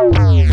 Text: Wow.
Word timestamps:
Wow. 0.00 0.47